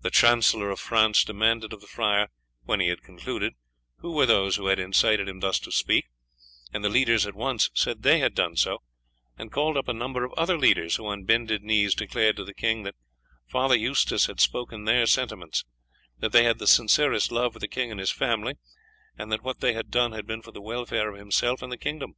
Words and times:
The 0.00 0.10
Chancellor 0.10 0.70
of 0.70 0.80
France 0.80 1.22
demanded 1.22 1.74
of 1.74 1.82
the 1.82 1.86
friar 1.86 2.28
when 2.64 2.80
he 2.80 2.88
had 2.88 3.02
concluded 3.02 3.52
who 3.98 4.12
were 4.12 4.24
those 4.24 4.56
who 4.56 4.68
had 4.68 4.78
incited 4.78 5.28
him 5.28 5.40
thus 5.40 5.58
to 5.60 5.70
speak, 5.70 6.06
and 6.72 6.82
the 6.82 6.88
leaders 6.88 7.26
at 7.26 7.34
once 7.34 7.68
said 7.74 8.02
they 8.02 8.20
had 8.20 8.34
done 8.34 8.56
so, 8.56 8.78
and 9.36 9.52
called 9.52 9.76
up 9.76 9.86
a 9.86 9.92
number 9.92 10.24
of 10.24 10.32
other 10.32 10.56
leaders, 10.56 10.96
who 10.96 11.04
on 11.08 11.24
bended 11.24 11.62
knees 11.62 11.94
declared 11.94 12.36
to 12.38 12.44
the 12.46 12.54
king 12.54 12.84
that 12.84 12.94
Father 13.48 13.76
Eustace 13.76 14.24
had 14.24 14.40
spoken 14.40 14.86
their 14.86 15.04
sentiments; 15.04 15.66
that 16.20 16.32
they 16.32 16.44
had 16.44 16.58
the 16.58 16.66
sincerest 16.66 17.30
love 17.30 17.52
for 17.52 17.58
the 17.58 17.68
king 17.68 17.90
and 17.90 18.00
his 18.00 18.10
family, 18.10 18.54
and 19.18 19.30
that 19.30 19.42
what 19.42 19.60
they 19.60 19.74
had 19.74 19.90
done 19.90 20.12
had 20.12 20.26
been 20.26 20.40
for 20.40 20.52
the 20.52 20.62
welfare 20.62 21.10
of 21.10 21.18
himself 21.18 21.60
and 21.60 21.70
the 21.70 21.76
kingdom. 21.76 22.14